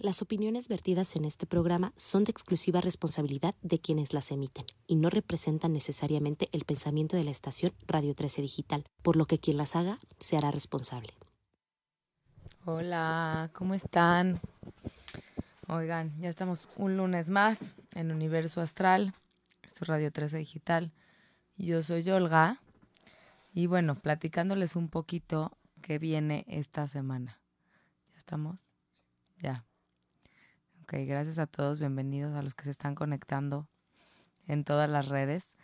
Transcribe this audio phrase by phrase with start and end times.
[0.00, 4.94] Las opiniones vertidas en este programa son de exclusiva responsabilidad de quienes las emiten y
[4.94, 9.56] no representan necesariamente el pensamiento de la estación Radio 13 Digital, por lo que quien
[9.56, 11.14] las haga se hará responsable.
[12.64, 14.40] Hola, ¿cómo están?
[15.66, 17.58] Oigan, ya estamos un lunes más
[17.96, 19.14] en Universo Astral,
[19.64, 20.92] es Radio 13 Digital.
[21.56, 22.60] Yo soy Olga
[23.52, 27.40] y bueno, platicándoles un poquito qué viene esta semana.
[28.12, 28.72] ¿Ya estamos?
[29.40, 29.67] Ya.
[30.90, 33.68] Ok, gracias a todos, bienvenidos a los que se están conectando
[34.46, 35.54] en todas las redes.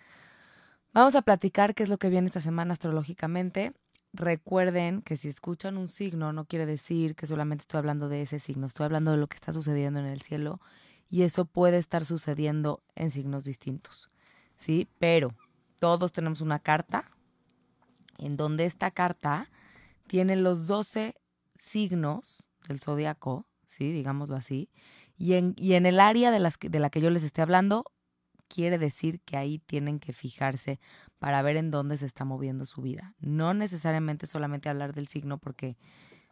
[0.92, 3.72] Vamos a platicar qué es lo que viene esta semana astrológicamente.
[4.12, 8.38] Recuerden que si escuchan un signo no quiere decir que solamente estoy hablando de ese
[8.38, 10.60] signo, estoy hablando de lo que está sucediendo en el cielo
[11.08, 14.10] y eso puede estar sucediendo en signos distintos.
[14.58, 14.90] ¿Sí?
[14.98, 15.34] Pero
[15.80, 17.10] todos tenemos una carta
[18.18, 19.50] en donde esta carta
[20.06, 21.14] tiene los 12
[21.54, 23.90] signos del zodiaco, ¿sí?
[23.90, 24.68] Digámoslo así,
[25.24, 27.90] y en, y en el área de, las de la que yo les esté hablando,
[28.46, 30.80] quiere decir que ahí tienen que fijarse
[31.18, 33.14] para ver en dónde se está moviendo su vida.
[33.20, 35.78] No necesariamente solamente hablar del signo porque,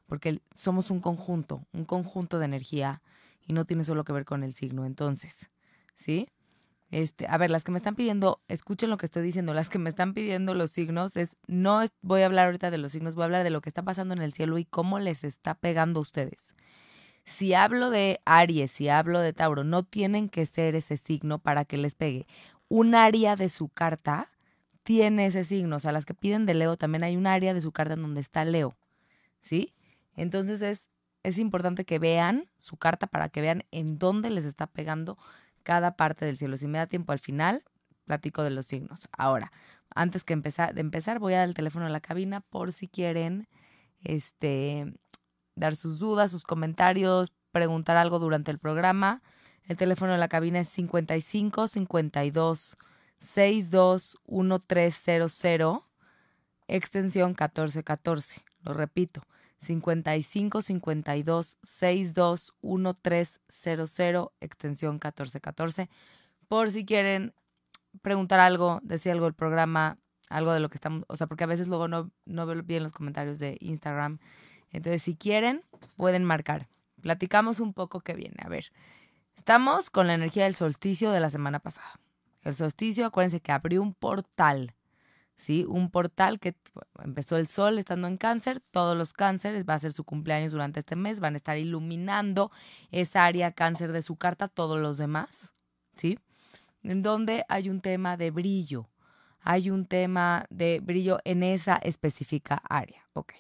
[0.07, 3.01] porque somos un conjunto, un conjunto de energía
[3.47, 4.85] y no tiene solo que ver con el signo.
[4.85, 5.49] Entonces,
[5.97, 6.29] ¿sí?
[6.91, 9.79] Este, a ver, las que me están pidiendo, escuchen lo que estoy diciendo, las que
[9.79, 13.23] me están pidiendo los signos es, no voy a hablar ahorita de los signos, voy
[13.23, 16.01] a hablar de lo que está pasando en el cielo y cómo les está pegando
[16.01, 16.55] a ustedes.
[17.25, 21.65] Si hablo de Aries, si hablo de Tauro, no tienen que ser ese signo para
[21.65, 22.27] que les pegue.
[22.69, 24.31] Un área de su carta
[24.83, 25.77] tiene ese signo.
[25.77, 28.03] O sea, las que piden de Leo también hay un área de su carta en
[28.03, 28.77] donde está Leo.
[29.41, 29.73] ¿Sí?
[30.17, 30.89] Entonces es,
[31.23, 35.17] es importante que vean su carta para que vean en dónde les está pegando
[35.63, 36.57] cada parte del cielo.
[36.57, 37.65] Si me da tiempo al final,
[38.05, 39.09] platico de los signos.
[39.17, 39.53] Ahora,
[39.95, 42.89] antes que empezar, de empezar, voy a dar el teléfono a la cabina por si
[42.89, 43.49] quieren
[44.03, 44.93] este,
[45.55, 49.23] dar sus dudas, sus comentarios, preguntar algo durante el programa.
[49.65, 52.77] El teléfono de la cabina es 55 52
[53.21, 55.83] 62 1300
[56.69, 58.43] extensión 1414.
[58.65, 59.23] Lo repito,
[59.61, 65.89] 55 52 62 1300 extensión 1414.
[66.49, 67.35] Por si quieren
[68.03, 69.99] preguntar algo, decir algo del programa,
[70.29, 72.83] algo de lo que estamos, o sea, porque a veces luego no, no veo bien
[72.83, 74.19] los comentarios de Instagram
[74.73, 75.63] entonces, si quieren,
[75.97, 76.69] pueden marcar.
[77.01, 78.37] Platicamos un poco qué viene.
[78.39, 78.73] A ver,
[79.37, 82.01] estamos con la energía del solsticio de la semana pasada.
[82.43, 84.75] El solsticio, acuérdense que abrió un portal,
[85.37, 85.65] ¿sí?
[85.69, 86.57] Un portal que
[87.03, 90.81] empezó el sol estando en cáncer, todos los cánceres, va a ser su cumpleaños durante
[90.81, 92.51] este mes, van a estar iluminando
[92.91, 95.53] esa área cáncer de su carta, todos los demás,
[95.95, 96.19] ¿sí?
[96.83, 98.89] En donde hay un tema de brillo,
[99.41, 103.35] hay un tema de brillo en esa específica área, ok.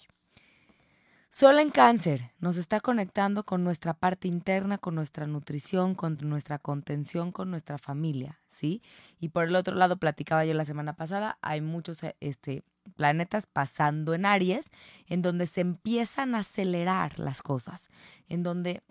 [1.42, 6.60] Sol en cáncer nos está conectando con nuestra parte interna, con nuestra nutrición, con nuestra
[6.60, 8.80] contención, con nuestra familia, ¿sí?
[9.18, 12.62] Y por el otro lado, platicaba yo la semana pasada, hay muchos eh, este,
[12.94, 14.70] planetas pasando en Aries,
[15.08, 17.88] en donde se empiezan a acelerar las cosas,
[18.28, 18.84] en donde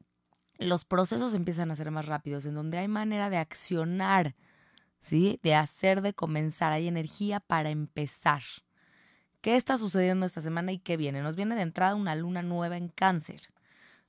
[0.57, 4.35] los procesos empiezan a ser más rápidos, en donde hay manera de accionar,
[5.00, 5.40] ¿sí?
[5.41, 8.41] De hacer, de comenzar, hay energía para empezar.
[9.41, 11.22] ¿Qué está sucediendo esta semana y qué viene?
[11.22, 13.41] Nos viene de entrada una luna nueva en cáncer.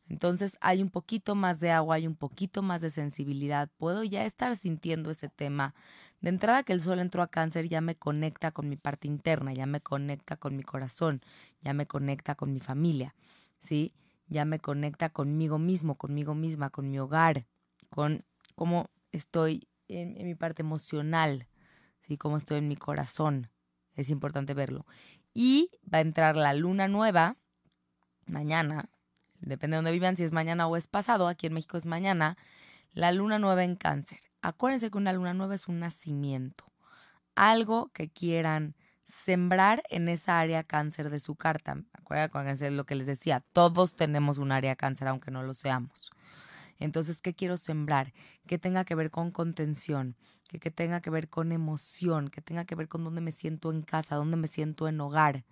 [0.08, 3.70] Entonces hay un poquito más de agua, hay un poquito más de sensibilidad.
[3.78, 5.74] Puedo ya estar sintiendo ese tema.
[6.20, 9.54] De entrada que el sol entró a cáncer ya me conecta con mi parte interna,
[9.54, 11.22] ya me conecta con mi corazón,
[11.62, 13.14] ya me conecta con mi familia,
[13.58, 13.94] ¿sí?
[14.28, 17.46] Ya me conecta conmigo mismo, conmigo misma, con mi hogar,
[17.88, 21.48] con cómo estoy en, mi parte emocional,
[22.02, 22.16] ¿sí?
[22.18, 23.48] Cómo estoy en mi corazón.
[23.96, 24.86] Es importante verlo.
[25.34, 27.36] Y va a entrar la luna nueva
[28.26, 28.88] mañana,
[29.40, 32.36] depende de dónde vivan, si es mañana o es pasado, aquí en México es mañana,
[32.92, 34.20] la luna nueva en cáncer.
[34.42, 36.64] Acuérdense que una luna nueva es un nacimiento,
[37.34, 38.74] algo que quieran
[39.06, 41.76] sembrar en esa área cáncer de su carta.
[41.94, 46.10] Acuérdense lo que les decía, todos tenemos un área cáncer aunque no lo seamos.
[46.82, 48.12] Entonces, ¿qué quiero sembrar?
[48.46, 50.16] Que tenga que ver con contención,
[50.48, 53.70] que, que tenga que ver con emoción, que tenga que ver con dónde me siento
[53.70, 55.44] en casa, dónde me siento en hogar.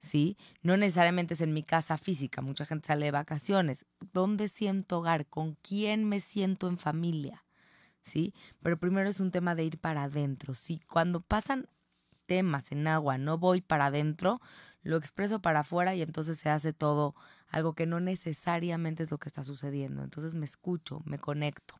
[0.00, 0.36] ¿Sí?
[0.62, 3.84] No necesariamente es en mi casa física, mucha gente sale de vacaciones.
[4.12, 5.26] ¿Dónde siento hogar?
[5.26, 7.44] ¿Con quién me siento en familia?
[8.04, 8.32] ¿Sí?
[8.62, 10.54] Pero primero es un tema de ir para adentro.
[10.54, 10.80] ¿Sí?
[10.88, 11.68] Cuando pasan
[12.26, 14.40] temas en agua, no voy para adentro,
[14.88, 17.14] lo expreso para afuera y entonces se hace todo
[17.48, 20.02] algo que no necesariamente es lo que está sucediendo.
[20.02, 21.74] Entonces me escucho, me conecto.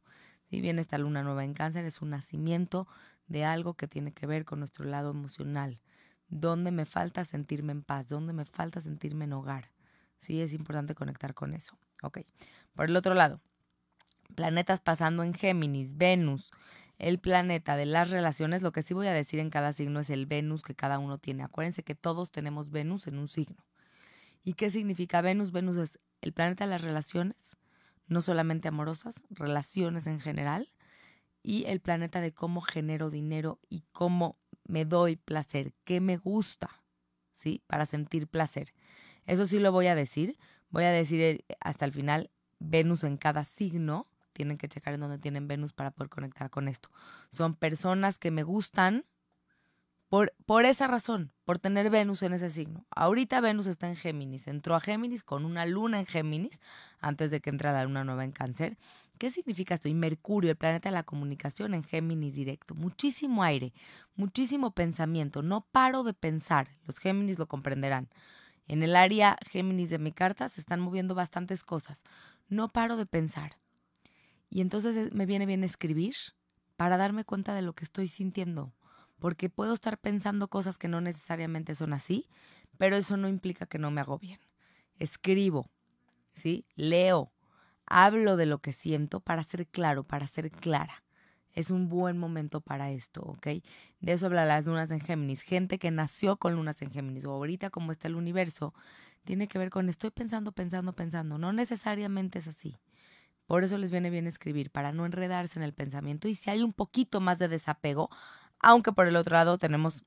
[0.50, 2.86] Si bien esta luna nueva en cáncer es un nacimiento
[3.26, 5.80] de algo que tiene que ver con nuestro lado emocional,
[6.28, 9.70] donde me falta sentirme en paz, donde me falta sentirme en hogar.
[10.18, 11.78] Sí, es importante conectar con eso.
[12.02, 12.18] Ok.
[12.74, 13.40] Por el otro lado,
[14.34, 16.50] planetas pasando en Géminis, Venus,
[16.98, 20.10] el planeta de las relaciones, lo que sí voy a decir en cada signo es
[20.10, 21.44] el Venus que cada uno tiene.
[21.44, 23.64] Acuérdense que todos tenemos Venus en un signo.
[24.42, 25.52] ¿Y qué significa Venus?
[25.52, 27.56] Venus es el planeta de las relaciones,
[28.06, 30.72] no solamente amorosas, relaciones en general,
[31.42, 36.82] y el planeta de cómo genero dinero y cómo me doy placer, qué me gusta,
[37.32, 37.62] ¿sí?
[37.66, 38.74] Para sentir placer.
[39.24, 40.38] Eso sí lo voy a decir.
[40.70, 44.07] Voy a decir eh, hasta el final Venus en cada signo
[44.38, 46.88] tienen que checar en dónde tienen Venus para poder conectar con esto.
[47.30, 49.04] Son personas que me gustan
[50.08, 52.86] por, por esa razón, por tener Venus en ese signo.
[52.90, 56.60] Ahorita Venus está en Géminis, entró a Géminis con una luna en Géminis
[57.00, 58.78] antes de que entre la luna nueva en Cáncer.
[59.18, 59.88] ¿Qué significa esto?
[59.88, 62.76] Y Mercurio, el planeta de la comunicación en Géminis directo.
[62.76, 63.74] Muchísimo aire,
[64.14, 65.42] muchísimo pensamiento.
[65.42, 66.68] No paro de pensar.
[66.86, 68.08] Los Géminis lo comprenderán.
[68.68, 72.02] En el área Géminis de mi carta se están moviendo bastantes cosas.
[72.48, 73.58] No paro de pensar.
[74.50, 76.14] Y entonces eh, me viene bien escribir
[76.76, 78.72] para darme cuenta de lo que estoy sintiendo,
[79.18, 82.28] porque puedo estar pensando cosas que no necesariamente son así,
[82.78, 84.38] pero eso no implica que no me hago bien.
[84.96, 85.70] Escribo,
[86.32, 86.66] ¿sí?
[86.76, 87.32] Leo,
[87.86, 91.02] hablo de lo que siento para ser claro, para ser clara.
[91.52, 93.46] Es un buen momento para esto, ¿ok?
[94.00, 95.42] De eso habla las lunas en Géminis.
[95.42, 98.74] Gente que nació con lunas en Géminis o ahorita como está el universo,
[99.24, 101.38] tiene que ver con estoy pensando, pensando, pensando.
[101.38, 102.76] No necesariamente es así.
[103.48, 106.62] Por eso les viene bien escribir, para no enredarse en el pensamiento y si hay
[106.62, 108.10] un poquito más de desapego,
[108.60, 110.04] aunque por el otro lado tenemos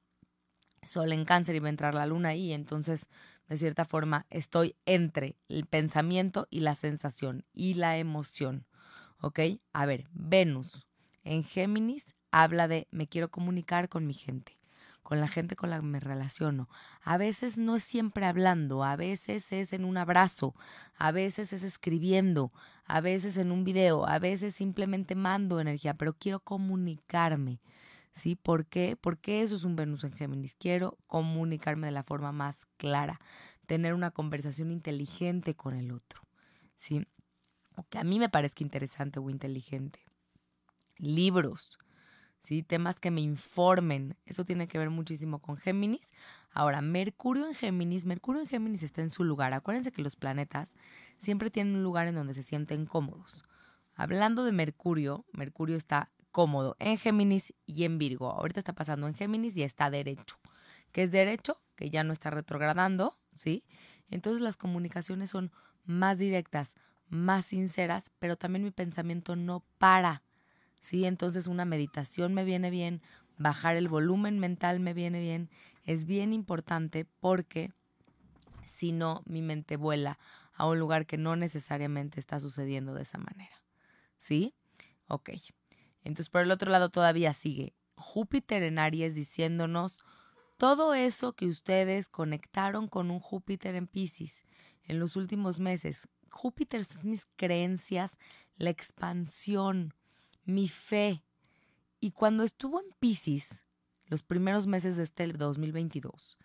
[0.83, 3.07] Sol en cáncer y va a entrar la luna ahí, entonces
[3.47, 8.65] de cierta forma estoy entre el pensamiento y la sensación y la emoción.
[9.19, 9.39] ¿Ok?
[9.73, 10.87] A ver, Venus
[11.23, 14.60] en Géminis habla de me quiero comunicar con mi gente
[15.03, 16.69] con la gente con la que me relaciono.
[17.01, 20.55] A veces no es siempre hablando, a veces es en un abrazo,
[20.95, 22.51] a veces es escribiendo,
[22.85, 27.59] a veces en un video, a veces simplemente mando energía, pero quiero comunicarme.
[28.13, 28.35] ¿Sí?
[28.35, 28.97] ¿Por qué?
[28.99, 30.55] Porque eso es un Venus en Géminis.
[30.55, 33.21] Quiero comunicarme de la forma más clara,
[33.67, 36.21] tener una conversación inteligente con el otro.
[36.75, 37.07] ¿Sí?
[37.89, 39.99] Que a mí me parezca interesante o inteligente.
[40.97, 41.79] Libros,
[42.43, 42.63] ¿sí?
[42.63, 44.17] Temas que me informen.
[44.25, 46.11] Eso tiene que ver muchísimo con Géminis.
[46.53, 49.53] Ahora, Mercurio en Géminis, Mercurio en Géminis está en su lugar.
[49.53, 50.75] Acuérdense que los planetas
[51.17, 53.45] siempre tienen un lugar en donde se sienten cómodos.
[53.95, 58.31] Hablando de Mercurio, Mercurio está cómodo en Géminis y en Virgo.
[58.31, 60.37] Ahorita está pasando en Géminis y está derecho.
[60.91, 61.61] ¿Qué es derecho?
[61.75, 63.63] Que ya no está retrogradando, ¿sí?
[64.09, 65.51] Entonces las comunicaciones son
[65.85, 66.75] más directas,
[67.07, 70.23] más sinceras, pero también mi pensamiento no para
[70.81, 71.05] ¿sí?
[71.05, 73.01] Entonces una meditación me viene bien,
[73.37, 75.49] bajar el volumen mental me viene bien,
[75.85, 77.71] es bien importante porque
[78.65, 80.19] si no, mi mente vuela
[80.53, 83.63] a un lugar que no necesariamente está sucediendo de esa manera,
[84.17, 84.53] ¿sí?
[85.07, 85.31] Ok.
[86.03, 89.99] Entonces, por el otro lado todavía sigue Júpiter en Aries diciéndonos
[90.57, 94.45] todo eso que ustedes conectaron con un Júpiter en Pisces
[94.83, 96.07] en los últimos meses.
[96.29, 98.17] Júpiter son mis creencias,
[98.55, 99.93] la expansión,
[100.51, 101.23] mi fe.
[101.99, 103.47] Y cuando estuvo en Pisces,
[104.05, 106.37] los primeros meses de este 2022,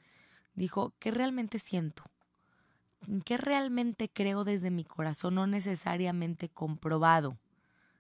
[0.54, 2.04] dijo, ¿qué realmente siento?
[3.25, 5.34] ¿Qué realmente creo desde mi corazón?
[5.34, 7.38] No necesariamente comprobado.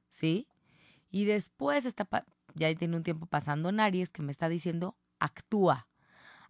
[0.08, 0.48] ¿Sí?
[1.10, 2.08] Y después está,
[2.54, 5.88] ya tiene un tiempo pasando en Aries que me está diciendo, actúa.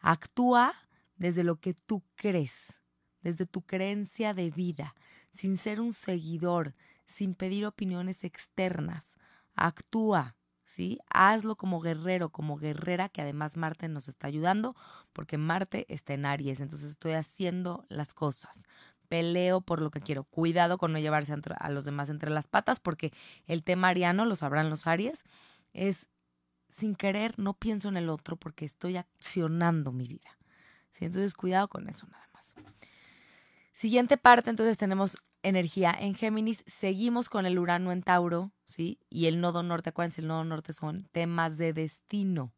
[0.00, 0.74] Actúa
[1.16, 2.80] desde lo que tú crees,
[3.22, 4.94] desde tu creencia de vida,
[5.32, 6.74] sin ser un seguidor,
[7.06, 9.16] sin pedir opiniones externas
[9.56, 11.00] actúa, ¿sí?
[11.10, 14.76] Hazlo como guerrero, como guerrera, que además Marte nos está ayudando,
[15.12, 18.64] porque Marte está en Aries, entonces estoy haciendo las cosas.
[19.08, 20.24] Peleo por lo que quiero.
[20.24, 23.12] Cuidado con no llevarse a los demás entre las patas, porque
[23.46, 25.24] el tema ariano, lo sabrán los Aries,
[25.72, 26.08] es
[26.68, 30.38] sin querer, no pienso en el otro porque estoy accionando mi vida.
[30.92, 31.06] ¿sí?
[31.06, 32.54] Entonces, cuidado con eso nada más.
[33.76, 38.98] Siguiente parte, entonces tenemos energía en Géminis, seguimos con el Urano en Tauro, ¿sí?
[39.10, 42.54] Y el nodo norte, acuérdense, el nodo norte son temas de destino.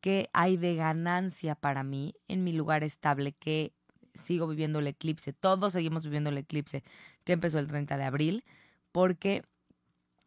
[0.00, 3.34] ¿Qué hay de ganancia para mí en mi lugar estable?
[3.34, 3.72] Que
[4.14, 6.82] sigo viviendo el eclipse, todos seguimos viviendo el eclipse
[7.22, 8.44] que empezó el 30 de abril,
[8.90, 9.44] porque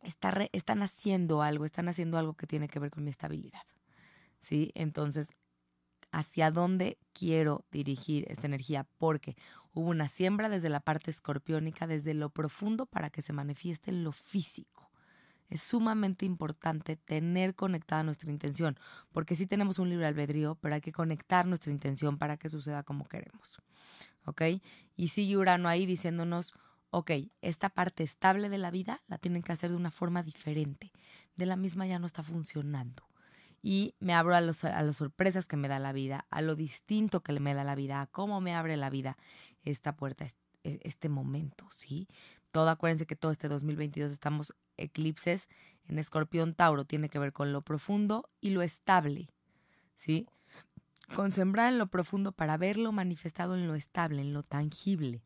[0.01, 3.63] está están haciendo algo, están haciendo algo que tiene que ver con mi estabilidad,
[4.39, 4.71] ¿sí?
[4.75, 5.33] Entonces,
[6.13, 9.35] hacia dónde quiero dirigir esta energía, porque
[9.75, 14.03] hubo una siembra desde la parte escorpiónica, desde lo profundo, para que se manifieste en
[14.03, 14.89] lo físico.
[15.49, 18.79] Es sumamente importante tener conectada nuestra intención,
[19.11, 22.83] porque sí tenemos un libre albedrío, pero hay que conectar nuestra intención para que suceda
[22.83, 23.61] como queremos.
[24.25, 24.41] ¿Ok?
[24.95, 26.55] Y sigue Urano ahí diciéndonos,
[26.89, 30.91] ok, esta parte estable de la vida la tienen que hacer de una forma diferente.
[31.35, 33.03] De la misma ya no está funcionando
[33.65, 36.55] y me abro a, los, a las sorpresas que me da la vida, a lo
[36.55, 39.17] distinto que me da la vida, a cómo me abre la vida
[39.65, 40.25] esta puerta,
[40.63, 42.07] e, este momento, ¿sí?
[42.51, 45.47] Todo, acuérdense que todo este 2022 estamos eclipses
[45.87, 49.29] en Escorpión Tauro, tiene que ver con lo profundo y lo estable,
[49.95, 50.27] ¿sí?
[51.15, 55.21] Con sembrar en lo profundo para verlo manifestado en lo estable, en lo tangible.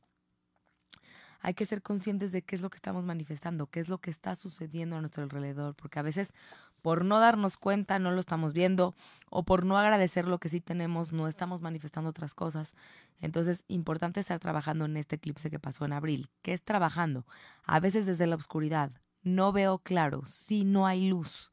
[1.41, 4.11] Hay que ser conscientes de qué es lo que estamos manifestando, qué es lo que
[4.11, 6.33] está sucediendo a nuestro alrededor, porque a veces
[6.81, 8.95] por no darnos cuenta no lo estamos viendo
[9.29, 12.75] o por no agradecer lo que sí tenemos no estamos manifestando otras cosas.
[13.19, 16.29] Entonces, importante estar trabajando en este eclipse que pasó en abril.
[16.41, 17.25] ¿Qué es trabajando?
[17.63, 18.91] A veces desde la oscuridad.
[19.21, 21.49] No veo claro, sí no hay luz,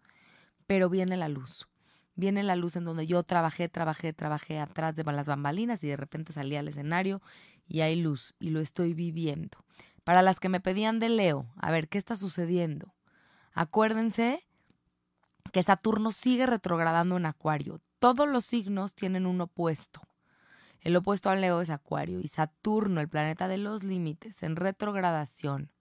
[0.67, 1.69] pero viene la luz.
[2.15, 5.97] Viene la luz en donde yo trabajé, trabajé, trabajé atrás de las bambalinas y de
[5.97, 7.21] repente salí al escenario
[7.69, 9.59] y hay luz y lo estoy viviendo.
[10.03, 12.95] Para las que me pedían de Leo, a ver, ¿qué está sucediendo?
[13.53, 14.47] Acuérdense
[15.53, 17.81] que Saturno sigue retrogradando en Acuario.
[17.99, 20.01] Todos los signos tienen un opuesto.
[20.81, 25.73] El opuesto a Leo es Acuario y Saturno, el planeta de los límites, en retrogradación.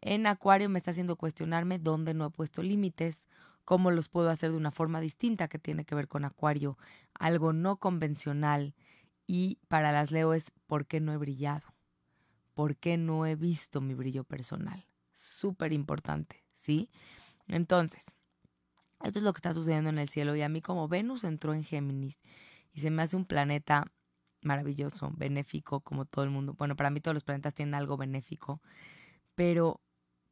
[0.00, 3.26] En Acuario me está haciendo cuestionarme dónde no he puesto límites,
[3.64, 6.78] cómo los puedo hacer de una forma distinta que tiene que ver con Acuario,
[7.14, 8.74] algo no convencional.
[9.26, 11.74] Y para las Leo es por qué no he brillado,
[12.54, 14.86] por qué no he visto mi brillo personal.
[15.12, 16.90] Súper importante, ¿sí?
[17.46, 18.14] Entonces,
[19.04, 21.54] esto es lo que está sucediendo en el cielo y a mí como Venus entró
[21.54, 22.18] en Géminis
[22.72, 23.90] y se me hace un planeta
[24.42, 26.54] maravilloso, benéfico, como todo el mundo.
[26.54, 28.60] Bueno, para mí todos los planetas tienen algo benéfico,
[29.34, 29.80] pero,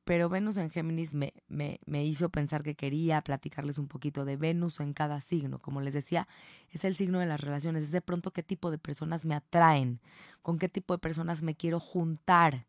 [0.04, 4.36] pero Venus en Géminis me, me, me hizo pensar que quería platicarles un poquito de
[4.36, 5.60] Venus en cada signo.
[5.60, 6.28] Como les decía,
[6.70, 10.00] es el signo de las relaciones, es de pronto qué tipo de personas me atraen,
[10.42, 12.66] con qué tipo de personas me quiero juntar.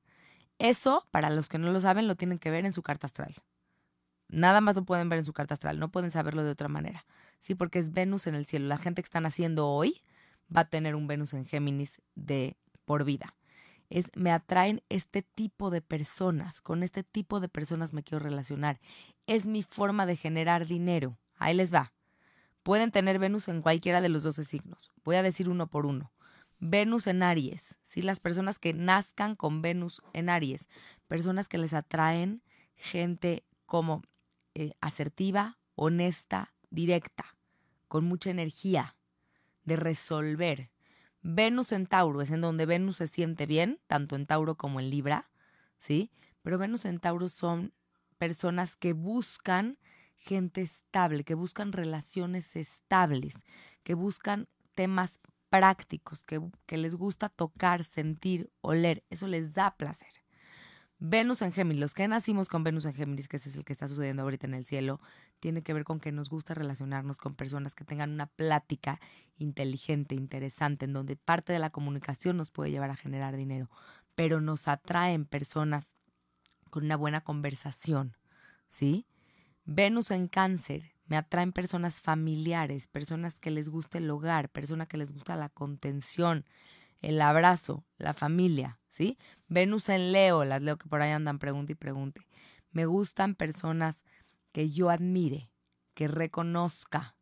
[0.60, 3.36] Eso, para los que no lo saben, lo tienen que ver en su carta astral.
[4.32, 7.06] Nada más lo pueden ver en su carta astral, no pueden saberlo de otra manera.
[7.40, 8.68] Sí, porque es Venus en el cielo.
[8.68, 10.02] La gente que están haciendo hoy
[10.56, 13.36] va a tener un Venus en Géminis de por vida.
[13.90, 18.80] Es me atraen este tipo de personas, con este tipo de personas me quiero relacionar.
[19.28, 21.18] Es mi forma de generar dinero.
[21.36, 21.92] Ahí les va.
[22.64, 24.92] Pueden tener Venus en cualquiera de los 12 signos.
[25.04, 26.14] Voy a decir uno por uno.
[26.60, 28.02] Venus en Aries, ¿sí?
[28.02, 30.70] Las personas que nazcan con Venus en Aries,
[31.08, 32.44] personas que les atraen
[32.76, 34.04] gente como
[34.55, 37.38] eh, asertiva, honesta, directa,
[37.88, 38.96] con mucha energía
[39.63, 40.72] de resolver.
[41.22, 44.89] Venus en Tauro es en donde Venus se siente bien, tanto en Tauro como en
[44.89, 45.29] Libra,
[45.77, 46.12] ¿sí?
[46.41, 47.74] Pero Venus en Tauro son
[48.17, 49.77] personas que buscan
[50.17, 53.36] gente estable, que buscan relaciones estables,
[53.84, 59.03] que buscan temas prácticos, que, que les gusta tocar, sentir, oler.
[59.10, 60.21] Eso les da placer.
[61.03, 63.74] Venus en Géminis, los que nacimos con Venus en Géminis, que ese es el que
[63.74, 65.01] está sucediendo ahorita en el cielo,
[65.39, 69.01] tiene que ver con que nos gusta relacionarnos con personas que tengan una plática
[69.39, 73.67] inteligente, interesante, en donde parte de la comunicación nos puede llevar a generar dinero,
[74.13, 75.96] pero nos atraen personas
[76.70, 78.15] con una buena conversación,
[78.70, 79.08] ¿sí?
[79.65, 84.98] Venus en Cáncer, me atraen personas familiares, personas que les gusta el hogar, personas que
[84.98, 86.46] les gusta la contención,
[87.01, 89.17] el abrazo, la familia, ¿sí?
[89.48, 92.22] Venus en Leo, las Leo que por ahí andan, pregunte y pregunte.
[92.72, 94.03] Me gustan personas
[94.51, 95.51] que yo admire,
[95.93, 97.15] que reconozca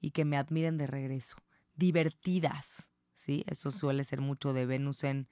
[0.00, 1.36] y que me admiren de regreso.
[1.74, 3.44] Divertidas, ¿sí?
[3.46, 5.28] Eso suele ser mucho de Venus en,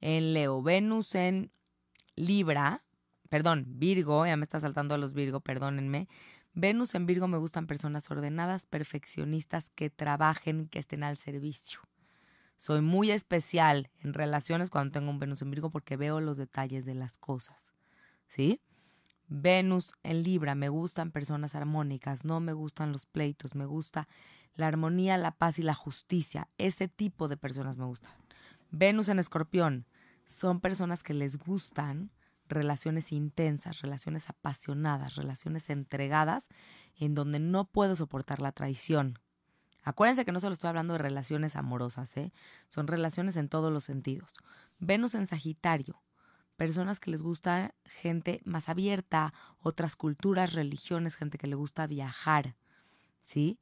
[0.00, 0.62] en Leo.
[0.62, 1.50] Venus en
[2.14, 2.84] Libra,
[3.28, 6.08] perdón, Virgo, ya me está saltando a los Virgo, perdónenme.
[6.52, 11.80] Venus en Virgo me gustan personas ordenadas, perfeccionistas, que trabajen, que estén al servicio.
[12.62, 16.84] Soy muy especial en relaciones cuando tengo un Venus en Virgo porque veo los detalles
[16.84, 17.74] de las cosas.
[18.28, 18.60] ¿Sí?
[19.26, 24.06] Venus en Libra, me gustan personas armónicas, no me gustan los pleitos, me gusta
[24.54, 26.46] la armonía, la paz y la justicia.
[26.56, 28.12] Ese tipo de personas me gustan.
[28.70, 29.84] Venus en Escorpión,
[30.24, 32.12] son personas que les gustan
[32.48, 36.46] relaciones intensas, relaciones apasionadas, relaciones entregadas,
[36.94, 39.18] en donde no puedo soportar la traición,
[39.82, 42.32] Acuérdense que no solo estoy hablando de relaciones amorosas, ¿eh?
[42.68, 44.32] son relaciones en todos los sentidos.
[44.78, 46.02] Venus en Sagitario,
[46.56, 52.54] personas que les gusta gente más abierta, otras culturas, religiones, gente que le gusta viajar,
[53.26, 53.58] ¿sí?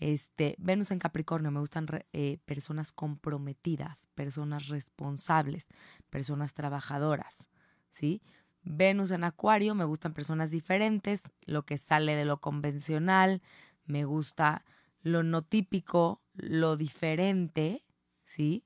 [0.00, 5.68] Este, Venus en Capricornio, me gustan eh, personas comprometidas, personas responsables,
[6.10, 7.48] personas trabajadoras,
[7.88, 8.20] ¿sí?
[8.64, 13.42] Venus en Acuario, me gustan personas diferentes, lo que sale de lo convencional,
[13.86, 14.64] me gusta
[15.02, 17.84] lo no típico, lo diferente,
[18.24, 18.64] ¿sí?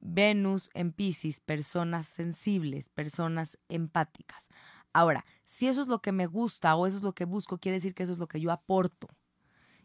[0.00, 4.48] Venus en Pisces, personas sensibles, personas empáticas.
[4.92, 7.76] Ahora, si eso es lo que me gusta o eso es lo que busco, quiere
[7.76, 9.08] decir que eso es lo que yo aporto.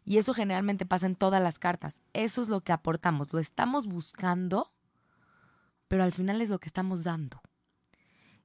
[0.06, 2.02] Y eso generalmente pasa en todas las cartas.
[2.14, 3.32] Eso es lo que aportamos.
[3.34, 4.72] Lo estamos buscando,
[5.88, 7.42] pero al final es lo que estamos dando.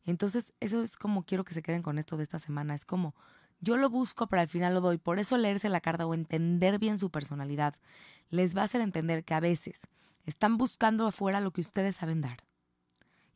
[0.05, 2.75] Entonces, eso es como quiero que se queden con esto de esta semana.
[2.75, 3.15] Es como,
[3.65, 4.99] yo lo busco, pero al final lo doy.
[4.99, 7.75] Por eso leerse la carta o entender bien su personalidad
[8.31, 9.89] les va a hacer entender que a veces
[10.25, 12.45] están buscando afuera lo que ustedes saben dar.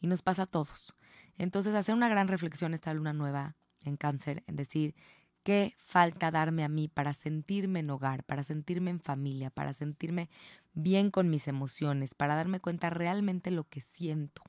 [0.01, 0.95] Y nos pasa a todos.
[1.37, 4.95] Entonces, hacer una gran reflexión esta luna nueva en cáncer, en decir,
[5.43, 10.31] ¿qué falta darme a mí para sentirme en hogar, para sentirme en familia, para sentirme
[10.75, 14.43] bien con mis emociones, para darme cuenta realmente lo que siento?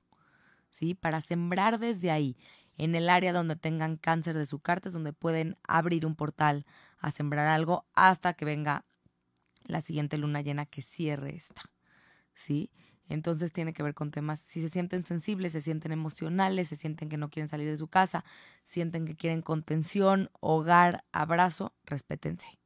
[0.72, 0.94] ¿Sí?
[0.94, 2.38] Para sembrar desde ahí,
[2.80, 6.66] en el área donde tengan cáncer de su carta, es donde pueden abrir un portal
[6.98, 8.86] a sembrar algo hasta que venga
[9.66, 11.62] la siguiente luna llena que cierre esta.
[12.34, 12.72] ¿Sí?
[13.10, 17.10] Entonces tiene que ver con temas, si se sienten sensibles, se sienten emocionales, se sienten
[17.10, 18.24] que no quieren salir de su casa,
[18.64, 22.60] sienten que quieren contención, hogar, abrazo, respétense.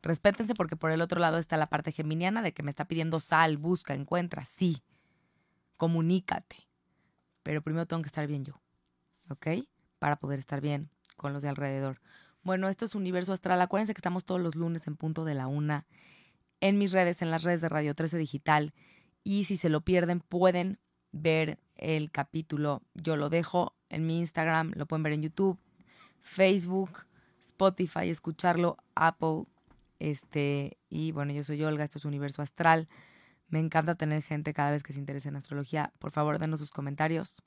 [0.00, 3.20] Respétense porque por el otro lado está la parte geminiana de que me está pidiendo
[3.20, 4.82] sal, busca, encuentra, sí,
[5.76, 6.68] comunícate.
[7.42, 8.62] Pero primero tengo que estar bien yo,
[9.32, 9.46] ¿ok?
[9.98, 12.00] Para poder estar bien con los de alrededor.
[12.42, 13.60] Bueno, esto es Universo Astral.
[13.60, 15.86] Acuérdense que estamos todos los lunes en punto de la una
[16.60, 18.72] en mis redes, en las redes de Radio 13 Digital
[19.24, 20.78] y si se lo pierden, pueden
[21.12, 22.82] ver el capítulo.
[22.94, 25.58] Yo lo dejo en mi Instagram, lo pueden ver en YouTube,
[26.20, 27.06] Facebook,
[27.40, 29.44] Spotify, escucharlo, Apple.
[29.98, 32.88] Este, y bueno, yo soy Olga, esto es Universo Astral.
[33.48, 35.92] Me encanta tener gente cada vez que se interese en astrología.
[35.98, 37.42] Por favor, denos sus comentarios.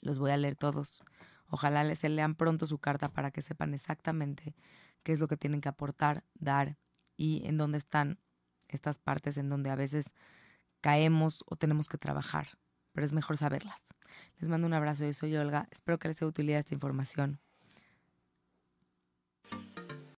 [0.00, 1.02] Los voy a leer todos.
[1.48, 4.54] Ojalá les lean pronto su carta para que sepan exactamente
[5.02, 6.76] qué es lo que tienen que aportar, dar
[7.16, 8.18] y en dónde están
[8.68, 10.14] estas partes en donde a veces
[10.80, 12.58] caemos o tenemos que trabajar,
[12.92, 13.80] pero es mejor saberlas.
[14.38, 17.40] Les mando un abrazo, yo soy Olga, espero que les sea de utilidad esta información.